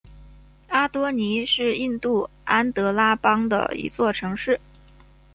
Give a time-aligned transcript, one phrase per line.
[0.69, 4.59] 阿多尼是印度安得拉邦的一座城市。